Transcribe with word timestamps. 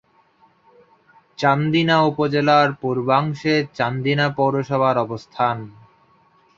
চান্দিনা 1.39 1.97
উপজেলার 2.03 2.67
পূর্বাংশে 2.81 3.53
চান্দিনা 3.77 4.25
পৌরসভার 4.37 4.95
অবস্থান। 4.97 5.57